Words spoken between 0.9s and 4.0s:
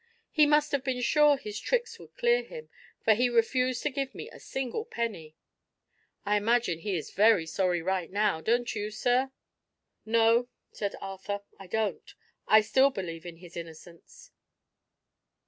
sure his tricks would clear him, for he refused to